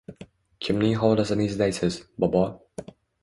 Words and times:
Kimning 0.67 0.95
hovlisini 1.03 1.45
izlaysiz, 1.49 1.99
bobo? 2.25 2.43